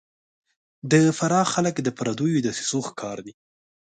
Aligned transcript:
د 0.91 0.93
فراه 1.17 1.47
خلک 1.53 1.75
د 1.81 1.89
پردیو 1.97 2.43
دسیسو 2.47 2.79
ښکار 2.87 3.17
دي 3.25 3.33